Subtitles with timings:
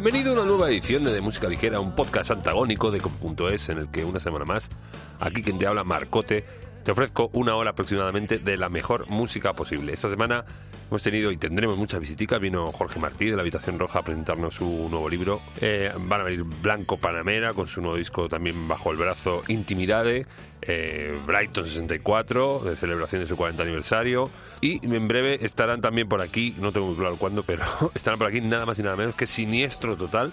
[0.00, 3.78] Bienvenido a una nueva edición de, de Música Ligera, un podcast antagónico de Cop.es en
[3.78, 4.70] el que una semana más,
[5.18, 6.44] aquí quien te habla, Marcote,
[6.88, 9.92] te ofrezco una hora aproximadamente de la mejor música posible.
[9.92, 10.46] Esta semana
[10.88, 12.40] hemos tenido y tendremos muchas visitas.
[12.40, 15.42] Vino Jorge Martí de la Habitación Roja a presentarnos su nuevo libro.
[15.60, 20.24] Eh, van a venir Blanco Panamera con su nuevo disco también bajo el brazo Intimidade.
[20.62, 24.30] Eh, Brighton 64 de celebración de su 40 aniversario.
[24.62, 28.28] Y en breve estarán también por aquí, no tengo muy claro cuándo, pero estarán por
[28.28, 30.32] aquí nada más y nada menos que Siniestro Total,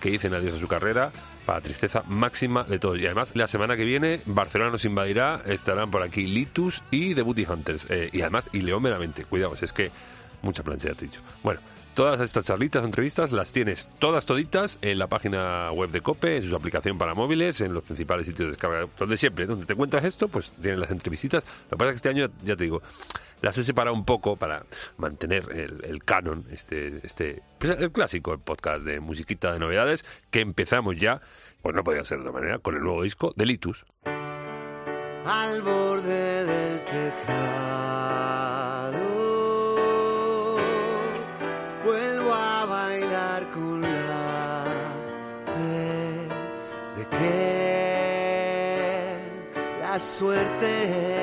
[0.00, 1.12] que dicen adiós a su carrera
[1.44, 2.98] para tristeza máxima de todos.
[2.98, 7.22] Y además, la semana que viene, Barcelona nos invadirá, estarán por aquí Litus y The
[7.22, 7.86] Booty Hunters.
[7.90, 9.90] Eh, y además, y León meramente, cuidado, es que
[10.42, 11.20] mucha plancha ya te he dicho.
[11.42, 11.60] Bueno,
[11.94, 16.42] Todas estas charlitas entrevistas las tienes todas toditas en la página web de COPE, en
[16.42, 20.04] su aplicación para móviles, en los principales sitios de descarga, donde siempre, donde te encuentras
[20.04, 21.44] esto, pues tienen las entrevistas.
[21.70, 22.82] Lo que pasa es que este año, ya te digo,
[23.42, 28.40] las he separado un poco para mantener el, canon, este, este, pues, el clásico, el
[28.40, 31.20] podcast de musiquita de novedades, que empezamos ya,
[31.62, 33.86] pues no podía ser de otra manera, con el nuevo disco de Litus.
[35.24, 37.63] Al borde del tejado
[49.98, 51.13] suerte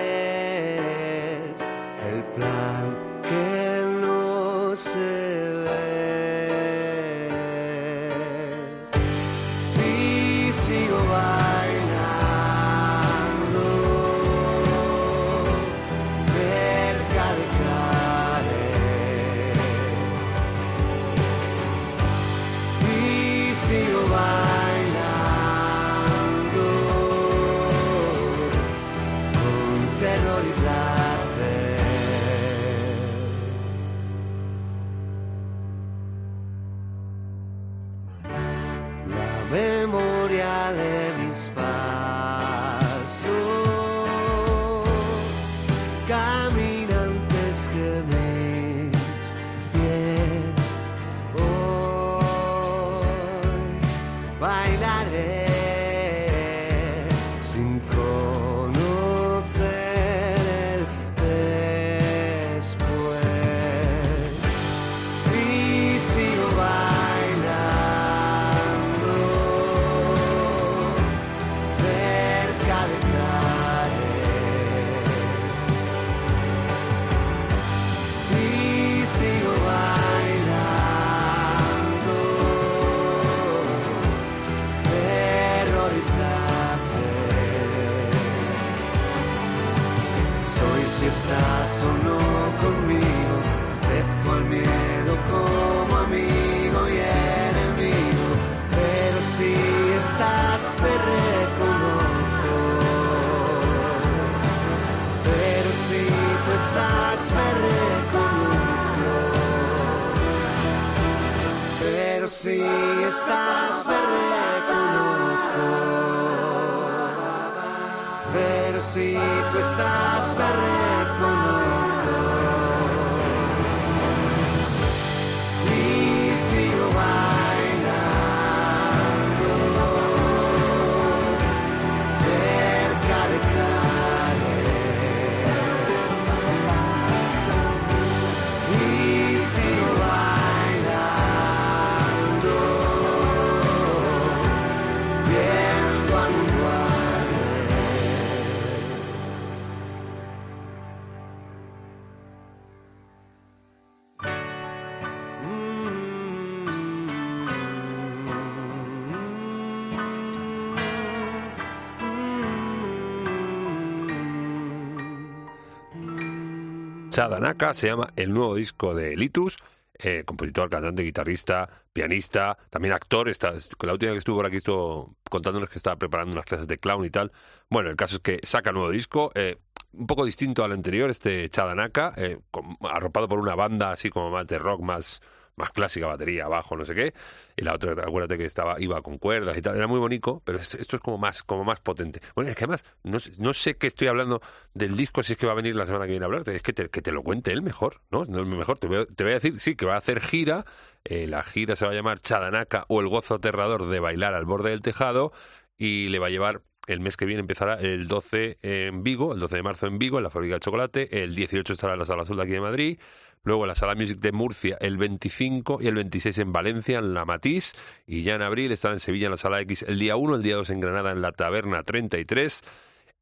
[167.12, 169.58] Chadanaka se llama el nuevo disco de Litus.
[170.04, 173.30] eh, compositor, cantante, guitarrista, pianista, también actor.
[173.30, 176.78] Está, la última que estuvo por aquí estuvo contándonos que estaba preparando unas clases de
[176.78, 177.32] clown y tal.
[177.70, 179.58] Bueno, el caso es que saca nuevo disco, eh,
[179.94, 182.40] un poco distinto al anterior, este Chadanaka, eh,
[182.82, 185.22] arropado por una banda así como más de rock, más
[185.62, 187.14] más clásica, batería, bajo, no sé qué.
[187.56, 189.78] Y la otra, acuérdate que estaba, iba con cuerdas y tal.
[189.78, 192.20] Era muy bonito, pero es- esto es como más, como más potente.
[192.36, 194.42] Bueno, es que además, no, no sé qué estoy hablando
[194.74, 196.56] del disco, si es que va a venir la semana que viene a hablarte.
[196.56, 198.24] Es que te, que te lo cuente él mejor, ¿no?
[198.26, 198.80] No es mejor.
[198.80, 200.66] Te voy, a, decir, sí, que va a hacer gira.
[201.04, 204.46] eh, la gira se va a llamar Chadanaka o el gozo aterrador de bailar al
[204.46, 205.32] borde del tejado.
[205.78, 209.40] Y le va a llevar el mes que viene empezará el 12 en Vigo, el
[209.40, 212.06] 12 de marzo en Vigo, en la fábrica de chocolate, el 18 estará en la
[212.06, 213.00] Sala Azul de aquí de Madrid,
[213.44, 217.26] luego la Sala Music de Murcia el 25 y el 26 en Valencia, en la
[217.26, 217.74] Matís,
[218.06, 220.44] y ya en abril estará en Sevilla en la Sala X el día 1, el
[220.44, 222.62] día 2 en Granada en la Taberna 33,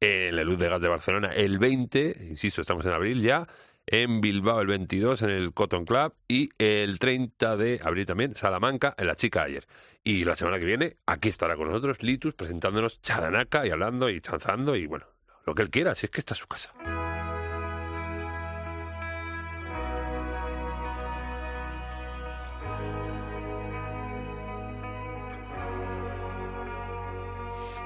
[0.01, 3.47] en la Luz de Gas de Barcelona el 20, insisto, estamos en abril ya,
[3.91, 8.93] en Bilbao el 22 en el Cotton Club y el 30 de abril también Salamanca
[8.97, 9.65] en la Chica ayer.
[10.03, 14.21] Y la semana que viene aquí estará con nosotros Litus presentándonos Chadanaka y hablando y
[14.21, 15.07] chanzando y bueno,
[15.45, 16.73] lo que él quiera, si es que está su casa.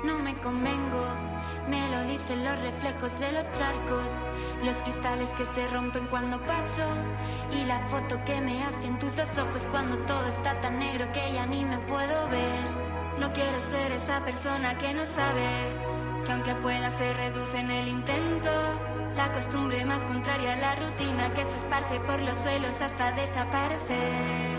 [0.03, 1.05] No me convengo,
[1.69, 4.27] me lo dicen los reflejos de los charcos,
[4.63, 6.85] los cristales que se rompen cuando paso
[7.51, 11.33] y la foto que me hacen tus dos ojos cuando todo está tan negro que
[11.33, 12.83] ya ni me puedo ver.
[13.17, 15.47] No quiero ser esa persona que no sabe
[16.25, 18.51] que aunque pueda se reduce en el intento.
[19.15, 24.53] La costumbre más contraria a la rutina que se esparce por los suelos hasta desaparecer.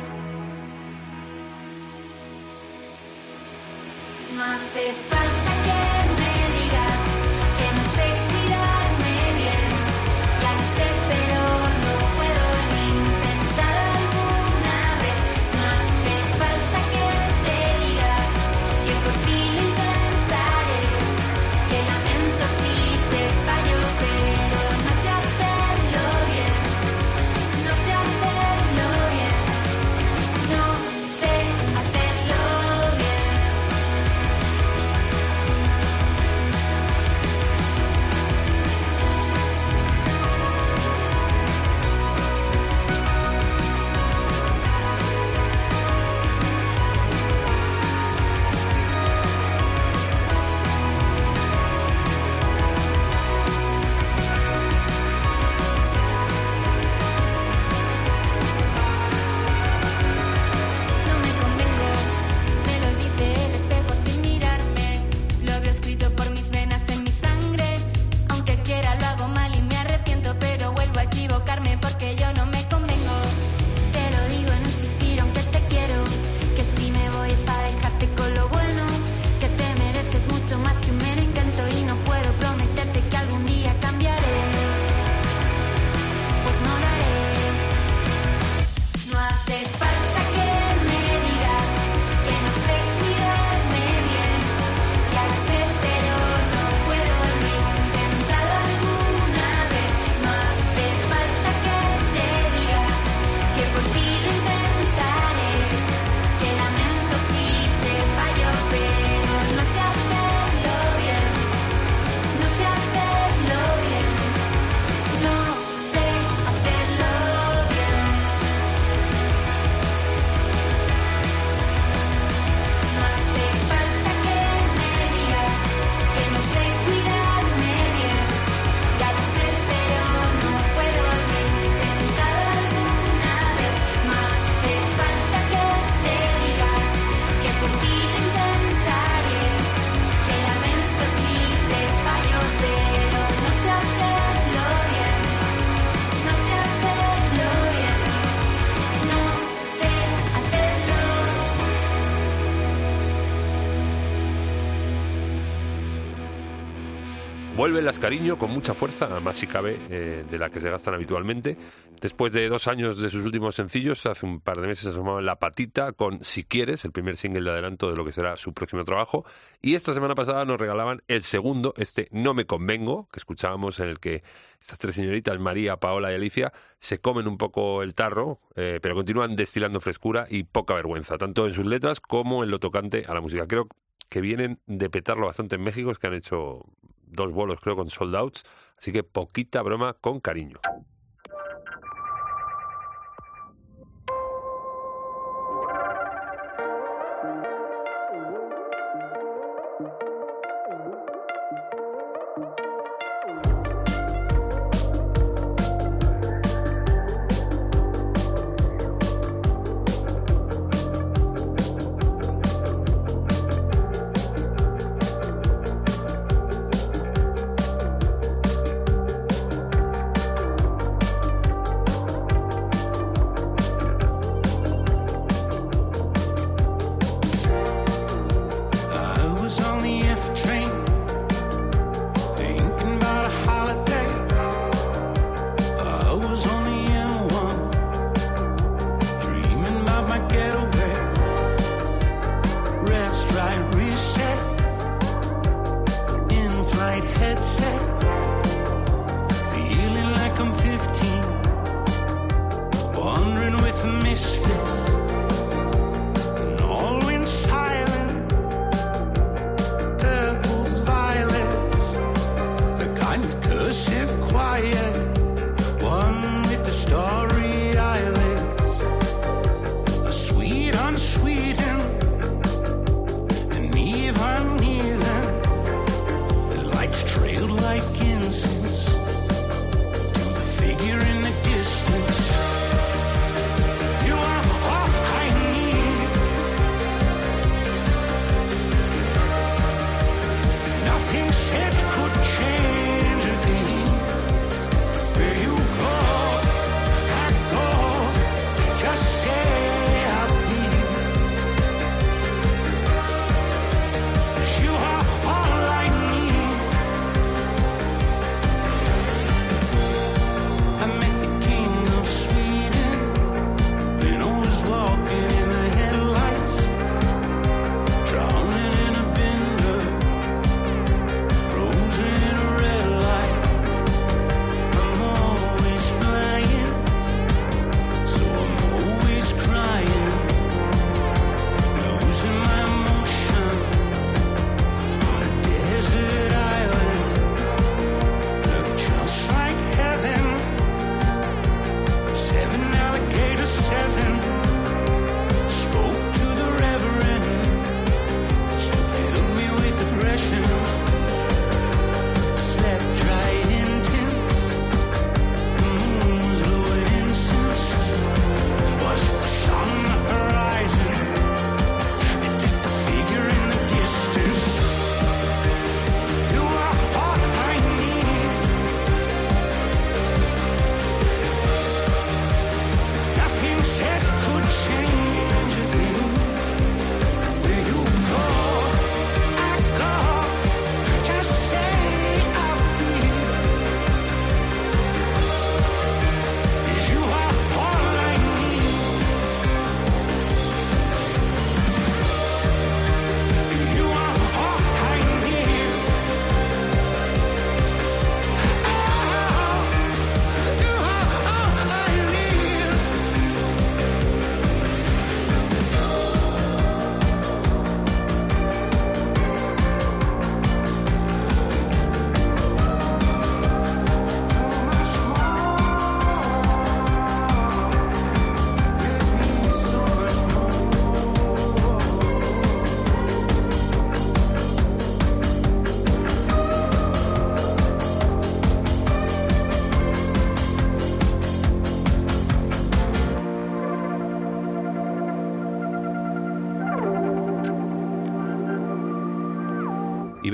[157.74, 160.94] Vuelve Las Cariño con mucha fuerza, más si cabe, eh, de la que se gastan
[160.94, 161.56] habitualmente.
[162.00, 165.40] Después de dos años de sus últimos sencillos, hace un par de meses asomaba La
[165.40, 168.84] Patita con Si Quieres, el primer single de adelanto de lo que será su próximo
[168.84, 169.24] trabajo.
[169.60, 173.88] Y esta semana pasada nos regalaban el segundo, este No Me Convengo, que escuchábamos en
[173.88, 174.22] el que
[174.60, 178.94] estas tres señoritas, María, Paola y Alicia, se comen un poco el tarro, eh, pero
[178.94, 183.14] continúan destilando frescura y poca vergüenza, tanto en sus letras como en lo tocante a
[183.14, 183.48] la música.
[183.48, 183.66] Creo
[184.08, 186.66] que vienen de petarlo bastante en México, es que han hecho
[187.14, 188.44] dos bolos creo con sold outs,
[188.78, 190.58] así que poquita broma con cariño.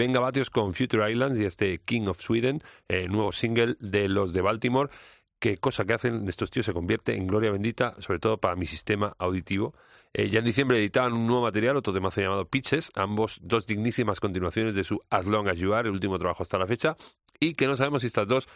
[0.01, 2.63] Venga Batios con Future Islands y este King of Sweden,
[3.11, 4.89] nuevo single de los de Baltimore.
[5.39, 8.65] Qué cosa que hacen estos tíos se convierte en gloria bendita, sobre todo para mi
[8.65, 9.75] sistema auditivo.
[10.15, 14.21] Eh, ya en diciembre editaban un nuevo material, otro temazo llamado Pitches, ambos dos dignísimas
[14.21, 16.97] continuaciones de su As Long As You Are, el último trabajo hasta la fecha,
[17.39, 18.49] y que no sabemos si estas dos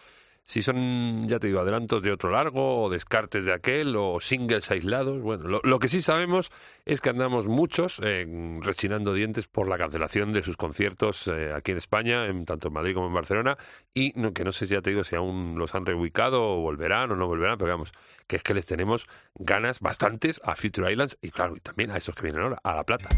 [0.45, 4.71] si son, ya te digo, adelantos de otro largo o descartes de aquel o singles
[4.71, 5.23] aislados.
[5.23, 6.53] Bueno, lo, que sí sabemos
[6.85, 8.27] es que andamos muchos eh,
[8.61, 12.75] rechinando dientes por la cancelación de sus conciertos eh, aquí en España, en, tanto en
[12.75, 13.57] Madrid como en Barcelona,
[13.95, 17.11] y no, que no sé ya te digo si aún los han reubicado o volverán
[17.13, 17.93] o no volverán, pero vamos,
[18.27, 21.97] que es que les tenemos ganas bastantes a Future Islands y claro, y también a
[21.97, 23.09] esos que vienen ahora, a La Plata.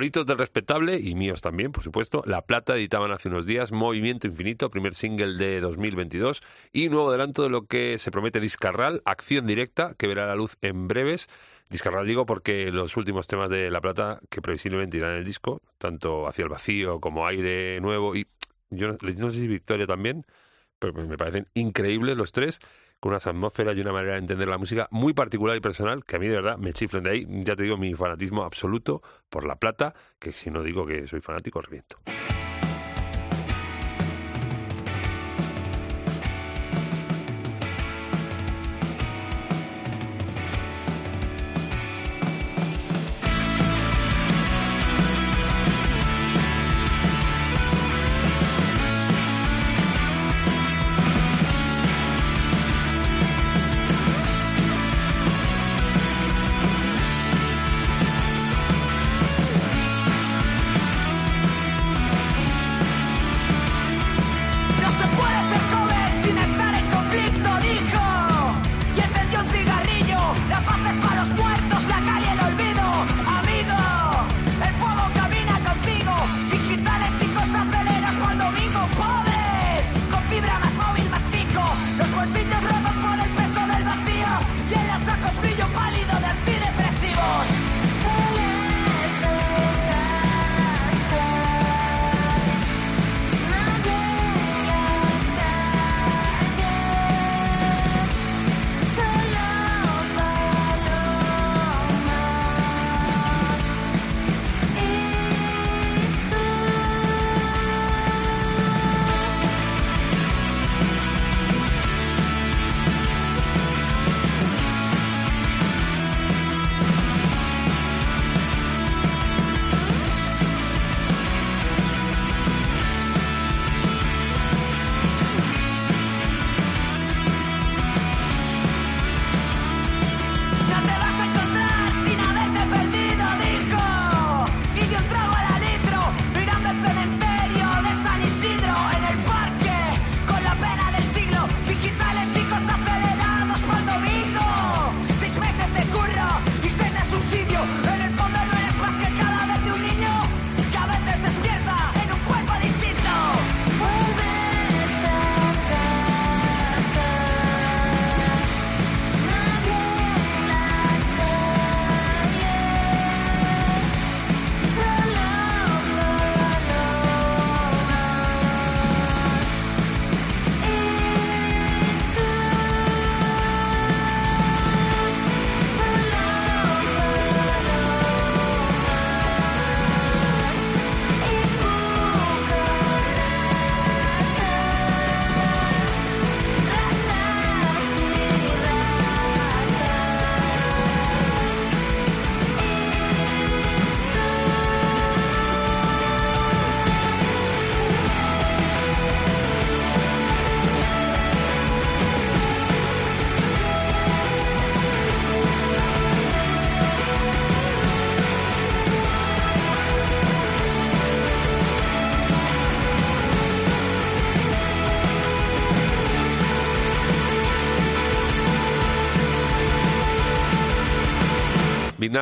[0.00, 2.22] Favoritos del respetable y míos también, por supuesto.
[2.24, 7.42] La Plata editaban hace unos días Movimiento Infinito, primer single de 2022 y nuevo adelanto
[7.42, 11.28] de lo que se promete Discarral, Acción Directa, que verá la luz en breves.
[11.68, 15.60] Discarral digo porque los últimos temas de La Plata que previsiblemente irán en el disco,
[15.76, 18.26] tanto Hacia el Vacío como Aire Nuevo y
[18.70, 20.24] yo no, no sé si Victoria también,
[20.80, 22.58] pero me parecen increíbles los tres,
[22.98, 26.16] con unas atmósferas y una manera de entender la música muy particular y personal, que
[26.16, 29.46] a mí de verdad me chiflan de ahí, ya te digo, mi fanatismo absoluto por
[29.46, 31.96] La Plata, que si no digo que soy fanático, reviento.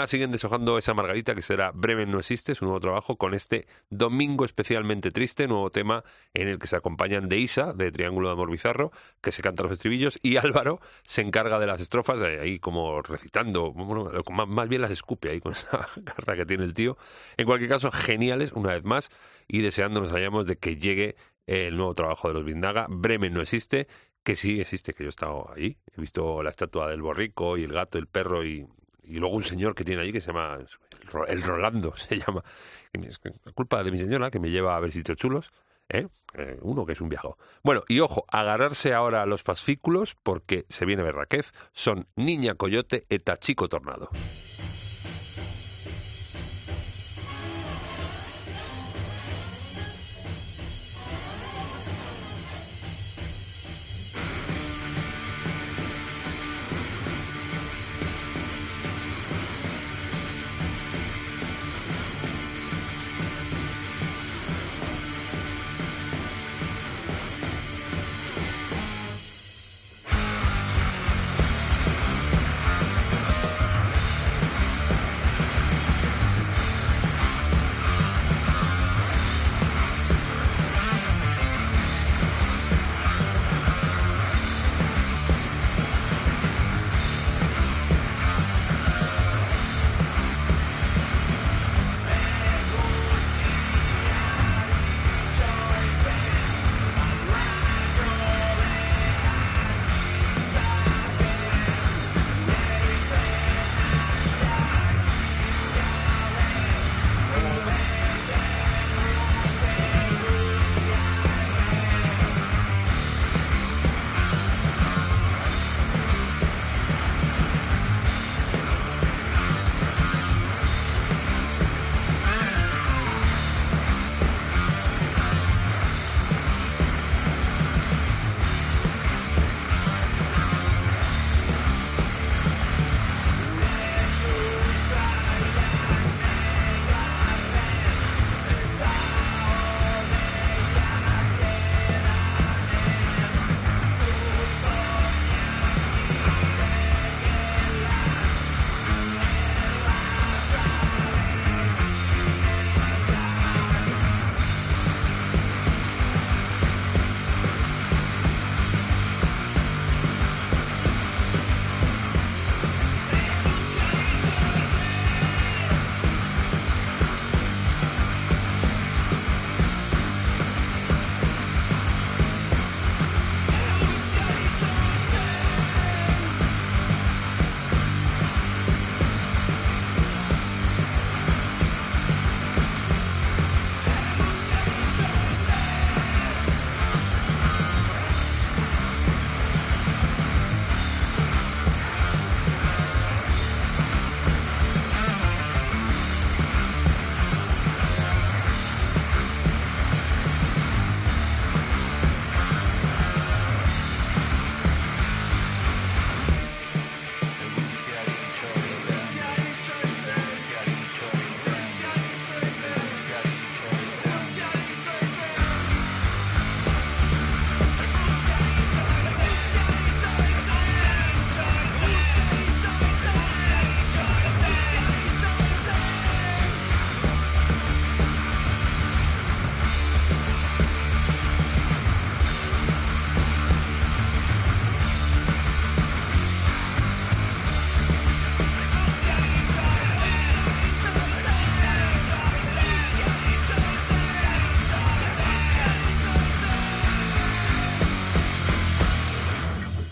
[0.07, 4.45] Siguen deshojando esa margarita que será Bremen no existe, su nuevo trabajo con este Domingo
[4.45, 8.51] especialmente triste, nuevo tema en el que se acompañan de Isa, de Triángulo de Amor
[8.51, 12.59] Bizarro, que se canta los estribillos, y Álvaro se encarga de las estrofas, eh, ahí
[12.59, 16.75] como recitando, bueno, más, más bien las escupe ahí con esa garra que tiene el
[16.75, 16.97] tío.
[17.37, 19.11] En cualquier caso, geniales, una vez más,
[19.47, 22.87] y deseando nos hayamos de que llegue el nuevo trabajo de los Vindaga.
[22.89, 23.89] Bremen no existe,
[24.23, 25.79] que sí existe, que yo he estado ahí.
[25.97, 28.67] He visto la estatua del borrico y el gato, el perro y,
[29.09, 32.19] y luego un señor que tiene allí que se llama el Ro- el Rolando, se
[32.19, 32.43] llama.
[32.93, 33.19] Es
[33.55, 35.51] culpa de mi señora que me lleva a ver sitios chulos.
[35.89, 36.07] ¿eh?
[36.35, 37.39] Eh, uno que es un viajo.
[37.63, 41.53] Bueno, y ojo, agarrarse ahora a los fascículos porque se viene Berraquez.
[41.73, 44.11] Son Niña Coyote eta Chico Tornado.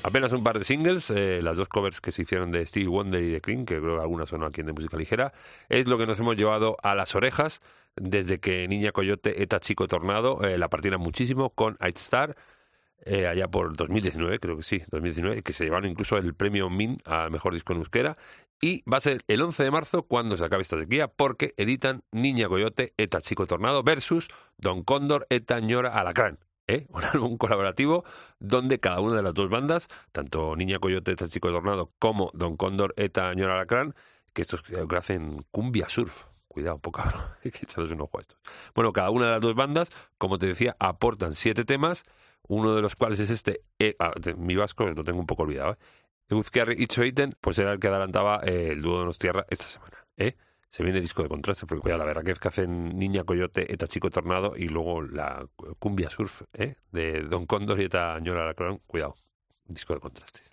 [0.07, 3.21] Apenas un par de singles, eh, las dos covers que se hicieron de Stevie Wonder
[3.25, 5.33] y de Cream, que creo que algunas son aquí en de música ligera,
[5.69, 7.61] es lo que nos hemos llevado a las orejas
[7.97, 12.37] desde que Niña Coyote, Eta Chico Tornado eh, la partieran muchísimo con I'd Star,
[13.05, 17.03] eh, allá por 2019, creo que sí, 2019, que se llevaron incluso el premio MIN
[17.05, 18.17] al mejor disco en euskera.
[18.61, 22.05] Y va a ser el 11 de marzo cuando se acabe esta sequía, porque editan
[22.13, 26.39] Niña Coyote, Eta Chico Tornado versus Don Cóndor, Eta Ñora Alacrán.
[26.67, 26.87] ¿Eh?
[26.91, 28.05] Un álbum colaborativo
[28.39, 32.57] donde cada una de las dos bandas, tanto Niña Coyote, Eta Chico Tornado, como Don
[32.57, 33.95] Cóndor, Eta Ñora Alacrán,
[34.33, 36.25] que estos creo que hacen cumbia surf.
[36.49, 37.03] Cuidado, un poco,
[37.45, 38.39] hay que echarles un ojo a estos.
[38.75, 42.05] Bueno, cada una de las dos bandas, como te decía, aportan siete temas,
[42.49, 45.73] uno de los cuales es este, eh, ah, mi vasco lo tengo un poco olvidado,
[45.73, 45.77] ¿eh?
[46.29, 50.37] Euskarri Itxoiten, pues era el que adelantaba eh, el dúo de Nostierra esta semana, ¿eh?
[50.77, 53.73] Se viene disco de contraste, porque cuidado, la verdad que es que hacen Niña Coyote,
[53.73, 56.75] Eta Chico Tornado y luego la cumbia surf, ¿eh?
[56.93, 59.15] De Don Cóndor y Eta Ñora Alacrán, cuidado,
[59.69, 60.51] disco de contrastes.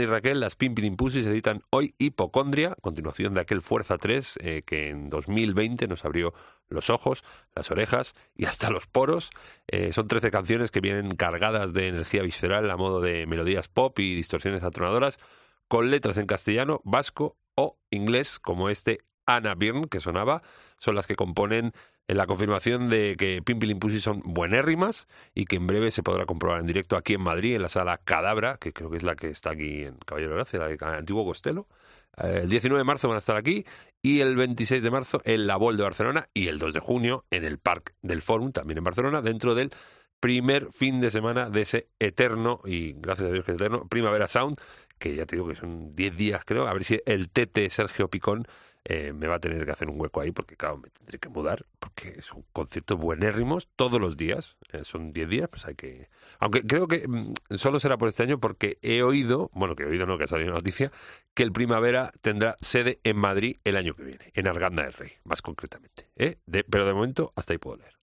[0.00, 4.88] Y Raquel, las Pimpin Pussies editan hoy Hipocondria, continuación de aquel Fuerza 3 eh, que
[4.88, 6.32] en 2020 nos abrió
[6.68, 7.22] los ojos,
[7.54, 9.30] las orejas y hasta los poros.
[9.66, 13.98] Eh, son 13 canciones que vienen cargadas de energía visceral a modo de melodías pop
[13.98, 15.18] y distorsiones atronadoras,
[15.68, 19.00] con letras en castellano, vasco o inglés, como este
[19.36, 20.42] Anna Byrne que sonaba,
[20.78, 21.72] son las que componen
[22.08, 26.26] eh, la confirmación de que Pimpilin Pussy son buenérrimas y que en breve se podrá
[26.26, 29.14] comprobar en directo aquí en Madrid, en la sala Cadabra, que creo que es la
[29.14, 31.68] que está aquí en Caballero de Gracia, la de Antiguo Costello.
[32.16, 33.64] Eh, el 19 de marzo van a estar aquí
[34.02, 37.24] y el 26 de marzo en la Bol de Barcelona y el 2 de junio
[37.30, 39.70] en el Parc del Fórum, también en Barcelona, dentro del
[40.20, 44.28] primer fin de semana de ese eterno, y gracias a Dios que es eterno, Primavera
[44.28, 44.58] Sound,
[44.98, 48.08] que ya te digo que son 10 días creo, a ver si el TT Sergio
[48.08, 48.46] Picón
[48.84, 51.28] eh, me va a tener que hacer un hueco ahí, porque claro, me tendré que
[51.28, 55.74] mudar, porque es un concierto buenérrimos todos los días, eh, son 10 días, pues hay
[55.74, 56.08] que...
[56.38, 59.86] Aunque creo que mm, solo será por este año porque he oído, bueno, que he
[59.86, 60.90] oído no, que ha salido noticia,
[61.34, 65.12] que el Primavera tendrá sede en Madrid el año que viene, en Arganda del Rey,
[65.24, 66.08] más concretamente.
[66.16, 66.38] ¿eh?
[66.46, 67.99] Pero de momento hasta ahí puedo leer.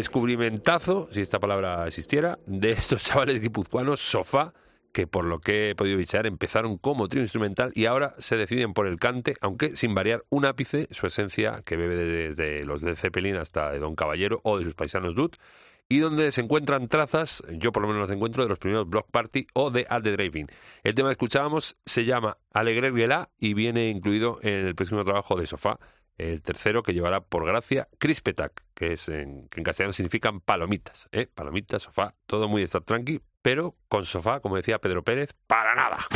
[0.00, 4.54] Descubrimentazo, si esta palabra existiera, de estos chavales guipuzcoanos, Sofá,
[4.92, 8.72] que por lo que he podido bichear empezaron como trío instrumental y ahora se deciden
[8.72, 12.96] por el cante, aunque sin variar un ápice su esencia que bebe desde los de
[12.96, 15.32] Zeppelin hasta de Don Caballero o de sus paisanos Dud,
[15.86, 19.10] y donde se encuentran trazas, yo por lo menos las encuentro, de los primeros Block
[19.10, 20.46] Party o de Al the Driving.
[20.82, 25.36] El tema que escuchábamos se llama Alegre Guelá y viene incluido en el próximo trabajo
[25.36, 25.78] de Sofá,
[26.20, 31.08] el tercero que llevará por gracia Crispetac, que es en, que en castellano significan palomitas,
[31.12, 31.26] ¿eh?
[31.26, 36.06] palomitas, sofá, todo muy estar tranqui, pero con sofá, como decía Pedro Pérez, para nada.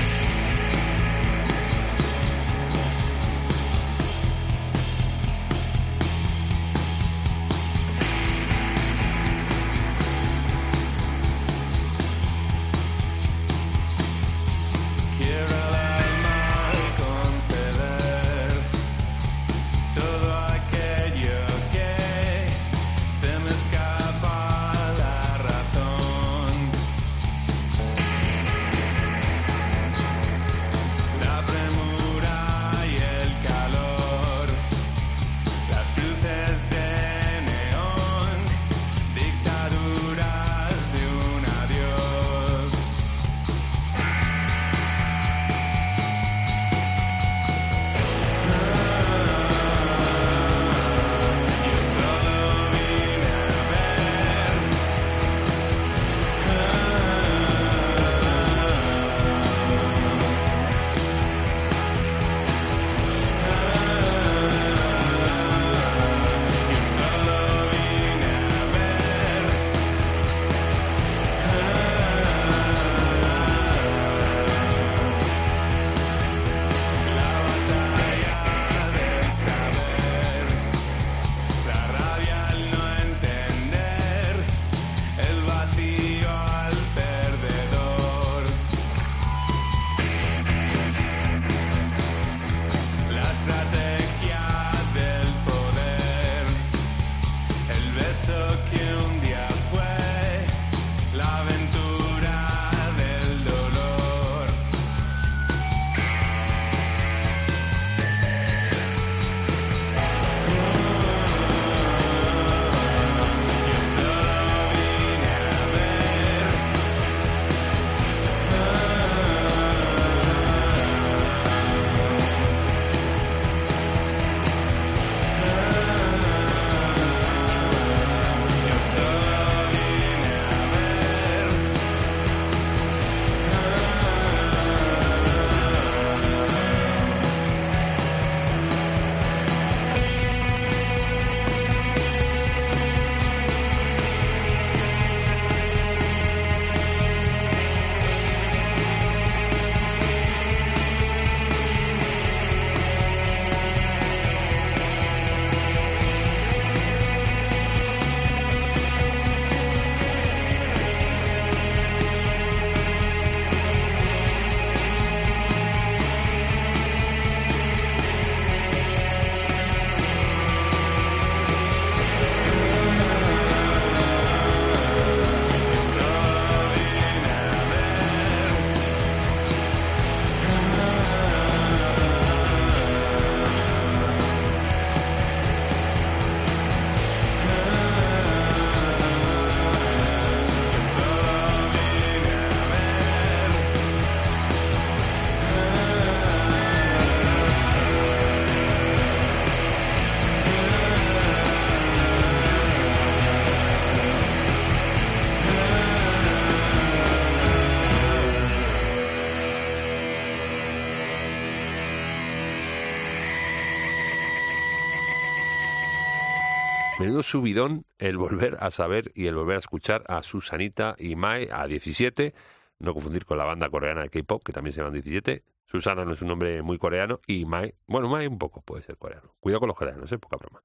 [217.14, 221.46] Menudo subidón el volver a saber y el volver a escuchar a Susanita y Mai
[221.48, 222.34] a 17,
[222.80, 225.44] no confundir con la banda coreana de K-pop, que también se llaman 17.
[225.64, 228.96] Susana no es un nombre muy coreano y Mai, bueno, Mai un poco puede ser
[228.96, 229.32] coreano.
[229.38, 230.18] Cuidado con los coreanos, ¿eh?
[230.18, 230.60] poca broma.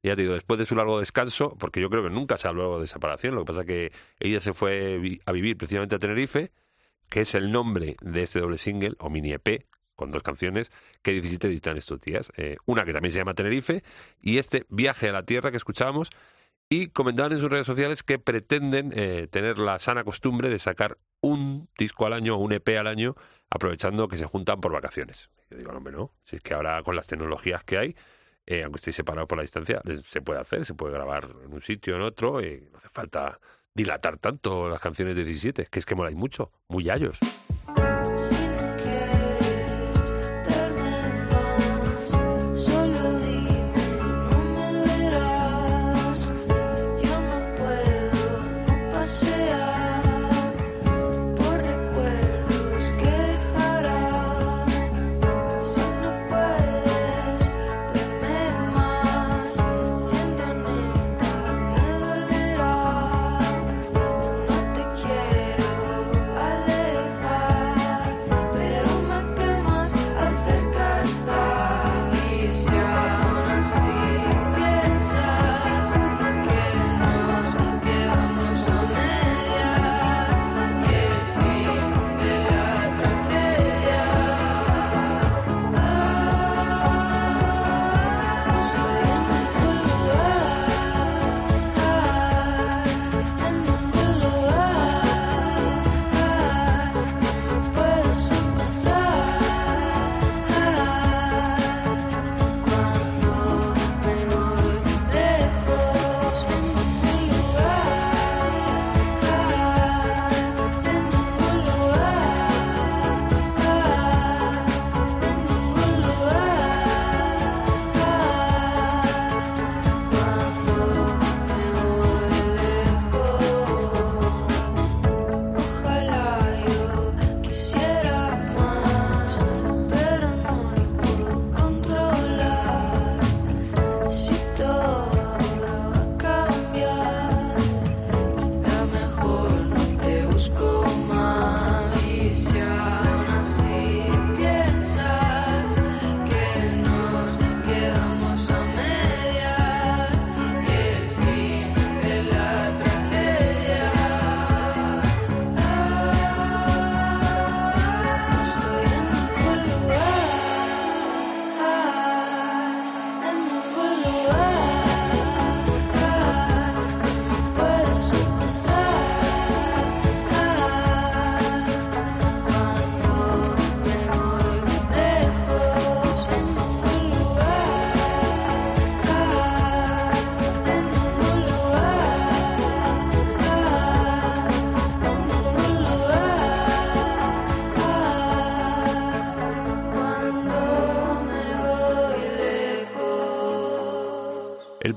[0.00, 2.78] Ya te digo, después de su largo descanso, porque yo creo que nunca se habló
[2.78, 3.90] de separación, lo que pasa que
[4.20, 6.52] ella se fue a vivir precisamente a Tenerife,
[7.08, 9.66] que es el nombre de este doble single, o mini EP,
[9.98, 10.70] con dos canciones,
[11.02, 12.30] que 17 editan estos días.
[12.36, 13.82] Eh, una que también se llama Tenerife,
[14.22, 16.10] y este Viaje a la Tierra que escuchábamos,
[16.70, 20.98] y comentaban en sus redes sociales que pretenden eh, tener la sana costumbre de sacar
[21.20, 23.16] un disco al año o un EP al año,
[23.50, 25.30] aprovechando que se juntan por vacaciones.
[25.50, 27.96] Yo digo, no, hombre, no, si es que ahora con las tecnologías que hay,
[28.46, 31.52] eh, aunque estéis separados por la distancia, les- se puede hacer, se puede grabar en
[31.52, 33.40] un sitio, en otro, y no hace falta
[33.74, 37.18] dilatar tanto las canciones de 17, que es que moláis mucho, muy hallos.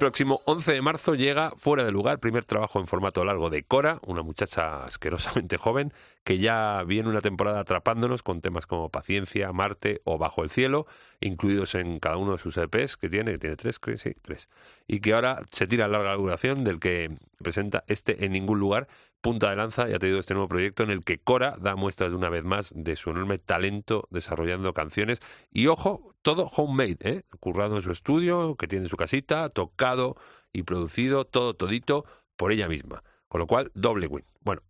[0.02, 4.00] Próximo 11 de marzo llega Fuera de Lugar, primer trabajo en formato largo de Cora,
[4.08, 5.94] una muchacha asquerosamente joven
[6.24, 10.88] que ya viene una temporada atrapándonos con temas como Paciencia, Marte o Bajo el Cielo,
[11.20, 14.50] incluidos en cada uno de sus EPs que tiene, que tiene tres, sí, tres.
[14.88, 17.12] Y que ahora se tira a larga duración del que
[17.42, 18.88] presenta este En Ningún Lugar,
[19.22, 22.12] punta de lanza, ya te digo, este nuevo proyecto en el que Cora da muestras
[22.12, 25.20] de una vez más de su enorme talento desarrollando canciones
[25.52, 27.24] y ojo, todo homemade, ¿eh?
[27.40, 30.16] currado en su estudio, que tiene en su casita, tocado
[30.54, 33.04] y producido, todo todito por ella misma.
[33.28, 34.26] Con lo cual, doble win.
[34.42, 34.62] Bueno,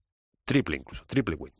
[0.45, 1.53] triple incluso, triple win.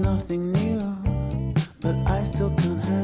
[0.00, 3.03] Nothing new, but I still can't handle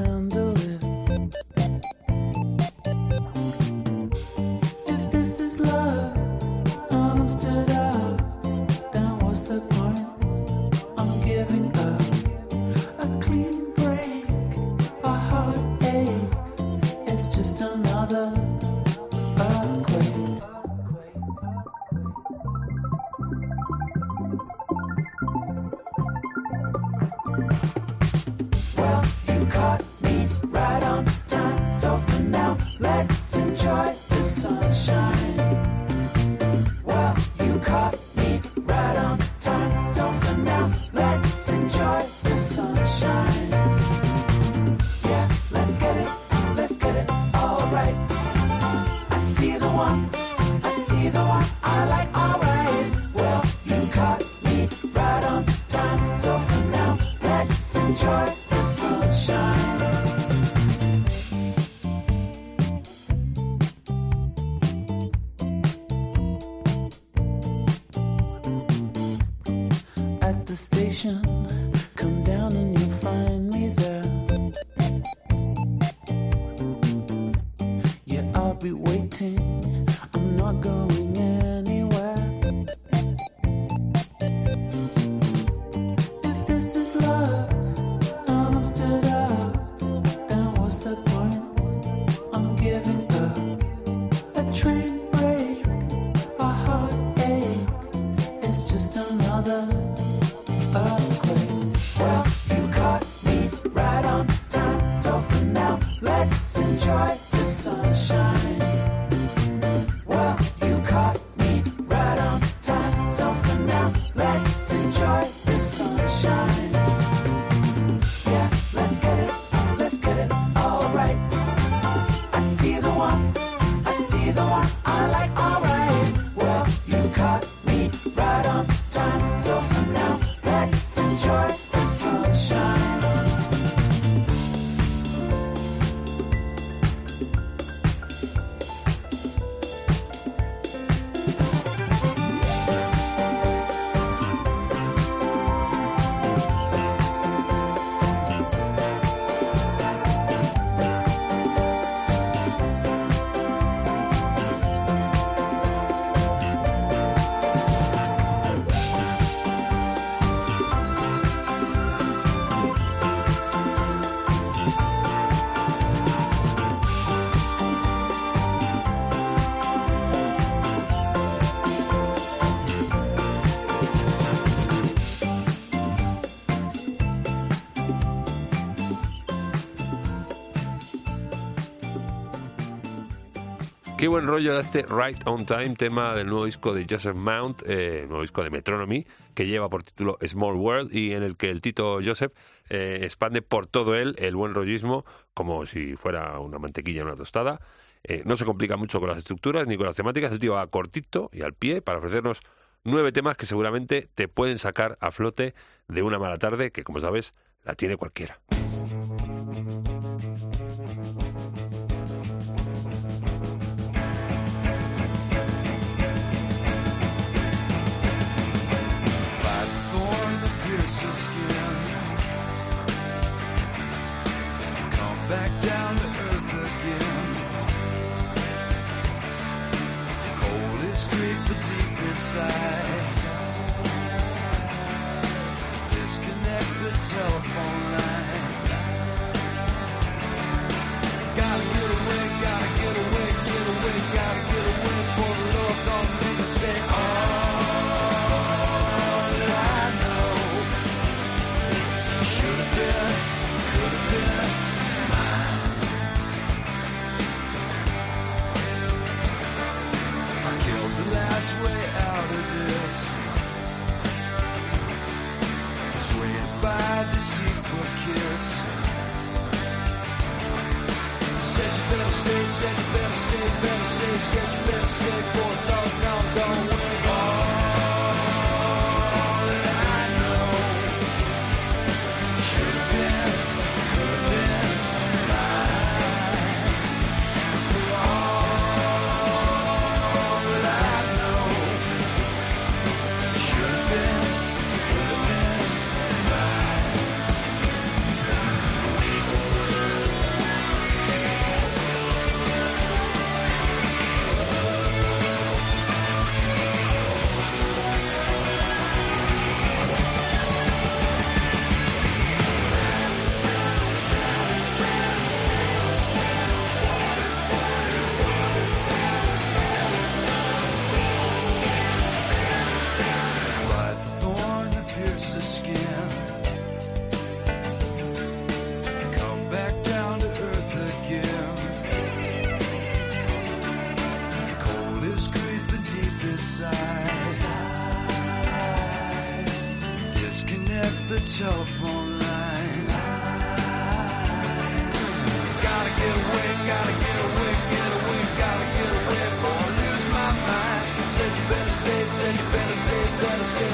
[184.10, 188.06] buen rollo da este Right on Time, tema del nuevo disco de Joseph Mount, eh,
[188.08, 191.60] nuevo disco de Metronomy, que lleva por título Small World y en el que el
[191.60, 192.32] Tito Joseph
[192.70, 197.14] eh, expande por todo él el buen rollismo como si fuera una mantequilla en una
[197.14, 197.60] tostada.
[198.02, 200.66] Eh, no se complica mucho con las estructuras ni con las temáticas, el tío va
[200.66, 202.40] cortito y al pie para ofrecernos
[202.82, 205.54] nueve temas que seguramente te pueden sacar a flote
[205.86, 207.32] de una mala tarde que, como sabes,
[207.62, 208.40] la tiene cualquiera.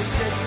[0.06, 0.45] Said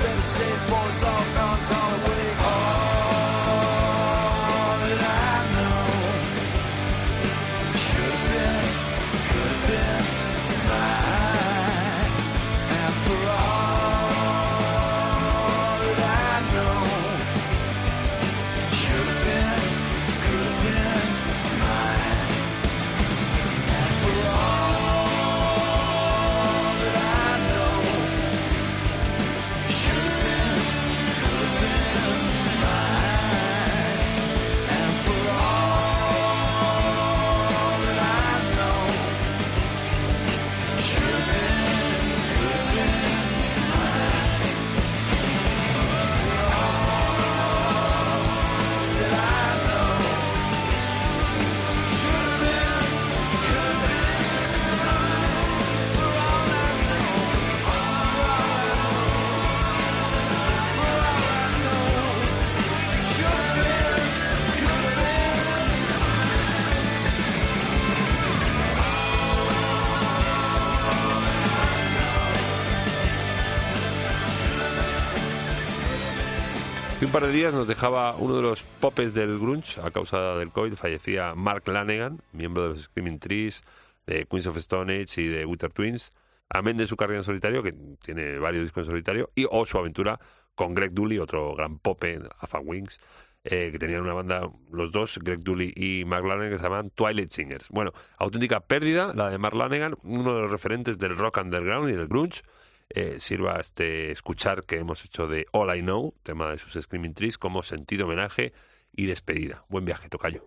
[77.19, 80.75] par de días nos dejaba uno de los popes del grunge a causa del COVID.
[80.75, 83.61] Fallecía Mark Lanegan, miembro de los Screaming Trees,
[84.07, 86.11] de Queens of Stone Age y de Winter Twins.
[86.47, 89.77] Amén de su carrera en solitario, que tiene varios discos en solitario, y o su
[89.77, 90.17] aventura
[90.55, 93.01] con Greg Dooley, otro gran pope, Alpha Wings,
[93.43, 96.89] eh, que tenían una banda, los dos, Greg Dooley y Mark Lanegan, que se llamaban
[96.89, 97.67] Twilight Singers.
[97.67, 101.97] Bueno, auténtica pérdida, la de Mark Lanegan, uno de los referentes del rock underground y
[101.97, 102.43] del grunge.
[102.89, 107.13] Eh, sirva este escuchar que hemos hecho de All I Know, tema de sus Screaming
[107.13, 108.51] Trees, como sentido homenaje
[108.91, 109.63] y despedida.
[109.69, 110.43] Buen viaje, Tocayo.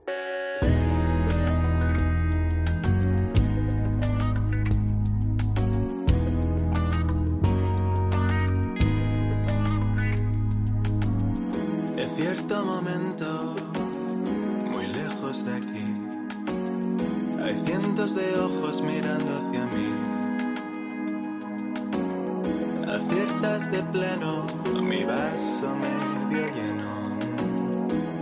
[23.71, 24.47] De pleno
[24.83, 26.91] mi vaso medio lleno.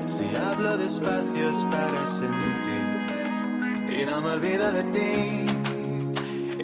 [0.07, 3.01] Si hablo despacio es para sentir
[3.99, 5.47] y no me olvido de ti.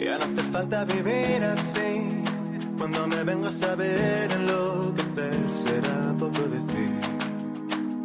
[0.05, 2.23] Ya no hace falta vivir así.
[2.77, 6.91] Cuando me vengo a saber enloquecer será poco decir.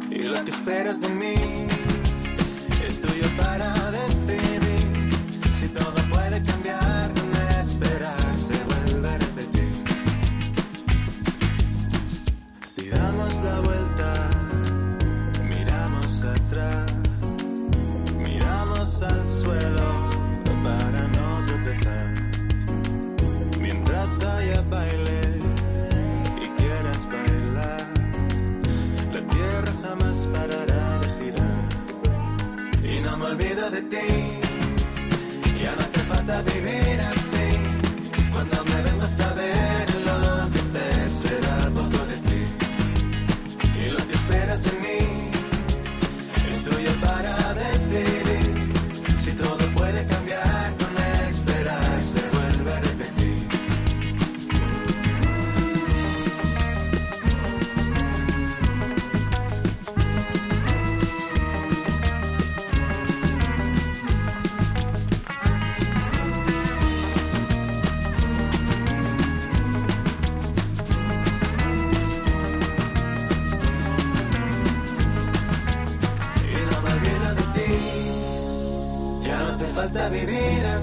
[0.09, 1.35] Y lo que esperas de mí
[2.85, 5.13] es tuyo para decidir.
[5.59, 6.02] Si todo
[36.25, 36.82] no hace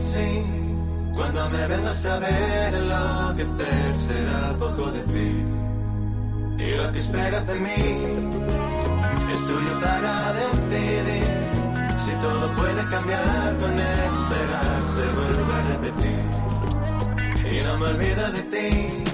[0.01, 0.43] así.
[1.15, 5.45] Cuando me vengas a ver enloquecer será poco decir.
[6.59, 7.83] Y lo que esperas de mí
[9.35, 11.41] es tuyo para decidir.
[12.05, 13.73] Si todo puede cambiar con
[14.13, 16.27] esperar se vuelve a repetir.
[17.53, 19.10] Y no me olvido de ti.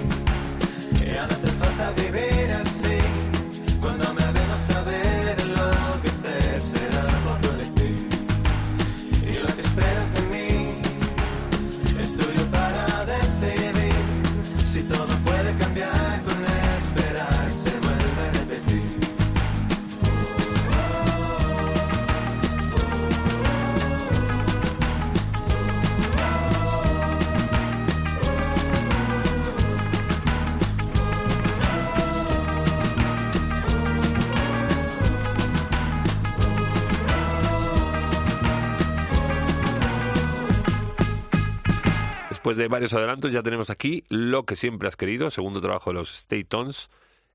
[42.47, 45.95] Después de varios adelantos ya tenemos aquí lo que siempre has querido, segundo trabajo de
[45.95, 46.89] los Stay Tones,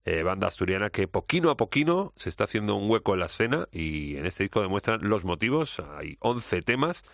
[0.06, 3.68] eh, banda asturiana que poquino a poquino se está haciendo un hueco en la escena
[3.70, 5.82] y en este disco demuestran los motivos.
[5.98, 7.04] Hay 11 temas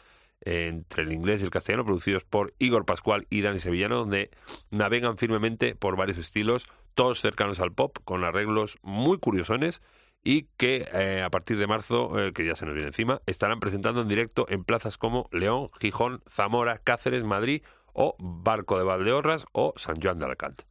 [0.43, 4.31] eh, entre el inglés y el castellano producidos por Igor Pascual y Dani Sevillano donde
[4.71, 9.83] navegan firmemente por varios estilos, todos cercanos al pop, con arreglos muy curiosones
[10.23, 14.03] y que eh, a partir de marzo, que ya se nos viene encima, estarán presentando
[14.03, 17.63] en directo en plazas como León, Gijón, Zamora, Cáceres, Madrid
[18.01, 20.69] o Barco de Valdeorras o San Juan de Alcántara.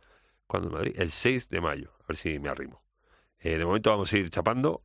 [0.48, 0.94] ¿Cuándo en Madrid?
[0.96, 1.92] El 6 de mayo.
[2.00, 2.82] A ver si me arrimo.
[3.40, 4.82] Eh, de momento vamos a ir chapando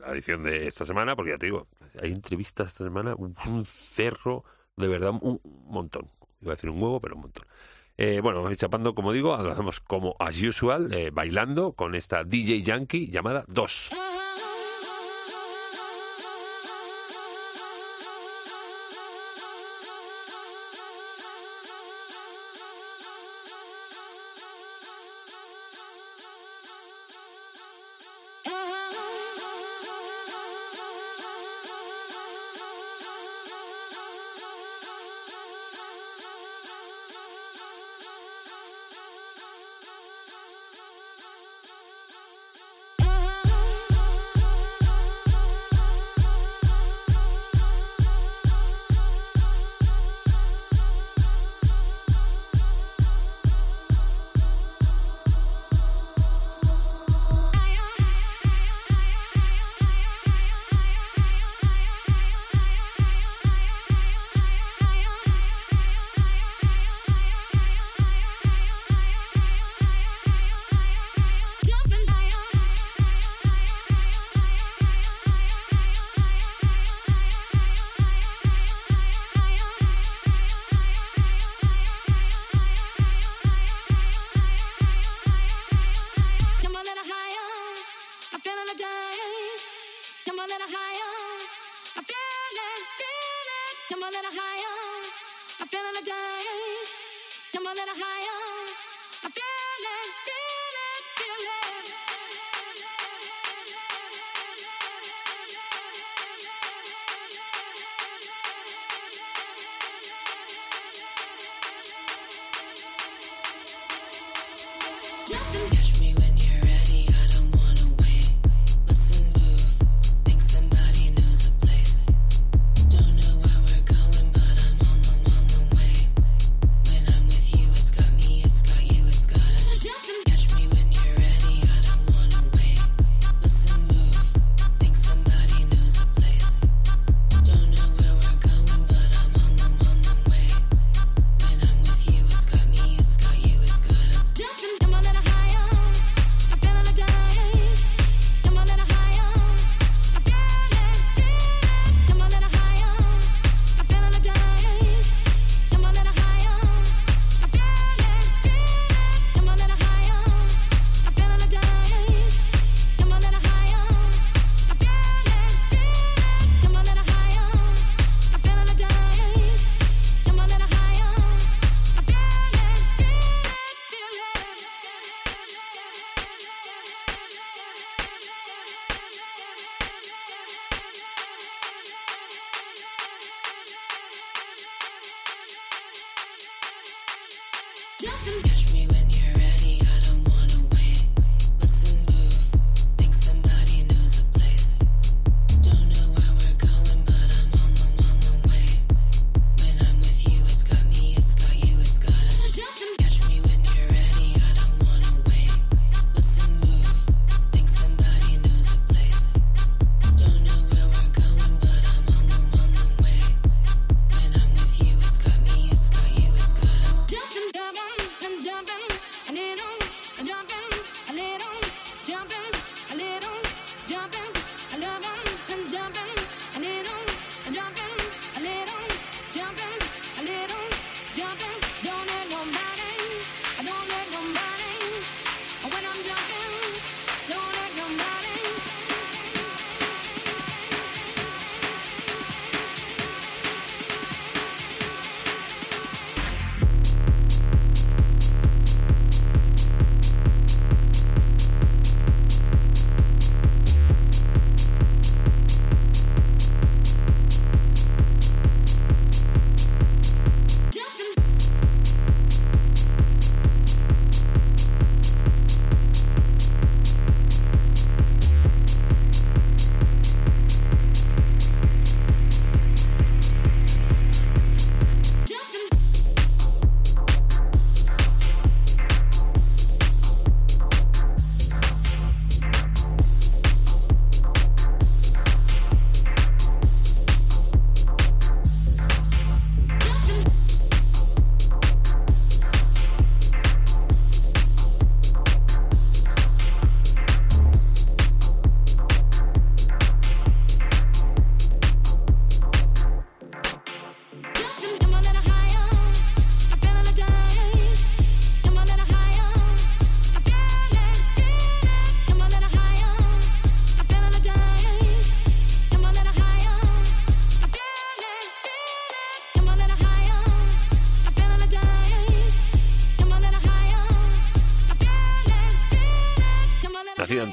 [0.00, 1.68] la edición de esta semana, porque ya te digo,
[2.00, 4.44] hay entrevistas esta semana, un, cerro,
[4.76, 6.10] de verdad, un, montón.
[6.42, 7.46] Iba a decir un huevo, pero un montón.
[7.96, 11.94] Eh, bueno, vamos a ir chapando, como digo, hacemos como as usual, eh, bailando con
[11.94, 13.90] esta DJ Yankee llamada 2.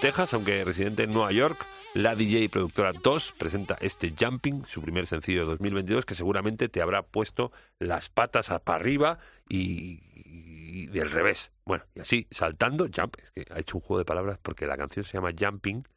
[0.03, 5.07] Texas, aunque residente en Nueva York, la DJ productora 2 presenta este Jumping, su primer
[5.07, 11.09] sencillo de 2022, que seguramente te habrá puesto las patas para arriba y, y del
[11.09, 11.53] revés.
[11.63, 14.75] Bueno, y así, saltando, jump, es que ha hecho un juego de palabras porque la
[14.75, 15.87] canción se llama Jumping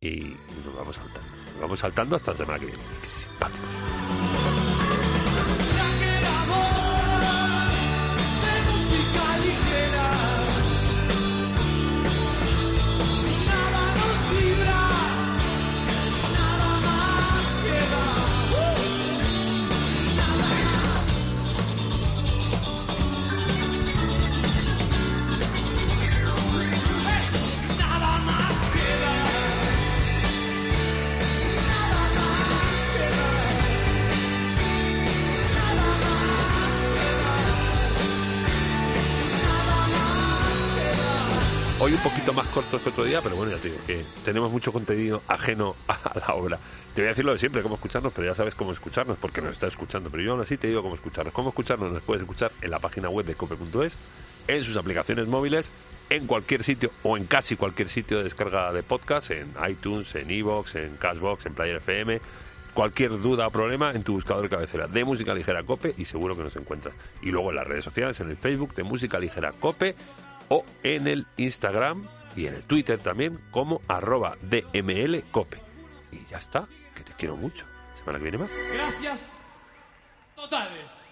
[0.00, 1.28] y nos vamos saltando.
[1.46, 2.82] Nos vamos saltando hasta la semana que viene.
[3.00, 4.61] Qué simpático.
[42.54, 44.50] Hoy un poquito más corto que otro día, pero bueno, ya te digo que tenemos
[44.50, 46.58] mucho contenido ajeno a la obra.
[46.94, 49.40] Te voy a decir lo de siempre, cómo escucharnos, pero ya sabes cómo escucharnos porque
[49.40, 50.10] nos está escuchando.
[50.10, 51.32] Pero yo aún así te digo cómo escucharnos.
[51.32, 53.96] Cómo escucharnos nos puedes escuchar en la página web de cope.es,
[54.48, 55.72] en sus aplicaciones móviles,
[56.10, 60.30] en cualquier sitio o en casi cualquier sitio de descarga de podcast, en iTunes, en
[60.30, 62.20] Evox, en Cashbox, en Player FM.
[62.74, 66.36] Cualquier duda o problema en tu buscador de cabecera de Música Ligera Cope y seguro
[66.36, 66.94] que nos encuentras.
[67.22, 69.94] Y luego en las redes sociales, en el Facebook de Música Ligera Cope
[70.48, 72.06] o en el Instagram
[72.36, 75.60] y en el Twitter también como arroba DMLCope.
[76.12, 77.66] Y ya está, que te quiero mucho.
[77.94, 78.52] Semana que viene más.
[78.72, 79.32] Gracias
[80.34, 81.11] totales.